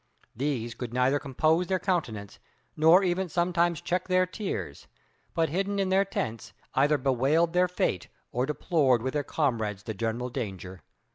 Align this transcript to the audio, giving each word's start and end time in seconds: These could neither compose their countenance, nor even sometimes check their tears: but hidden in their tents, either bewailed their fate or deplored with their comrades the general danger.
These 0.35 0.73
could 0.73 0.95
neither 0.95 1.19
compose 1.19 1.67
their 1.67 1.77
countenance, 1.77 2.39
nor 2.75 3.03
even 3.03 3.29
sometimes 3.29 3.81
check 3.81 4.07
their 4.07 4.25
tears: 4.25 4.87
but 5.35 5.49
hidden 5.49 5.77
in 5.77 5.89
their 5.89 6.05
tents, 6.05 6.53
either 6.73 6.97
bewailed 6.97 7.53
their 7.53 7.67
fate 7.67 8.07
or 8.31 8.47
deplored 8.47 9.03
with 9.03 9.13
their 9.13 9.21
comrades 9.23 9.83
the 9.83 9.93
general 9.93 10.31
danger. 10.31 10.81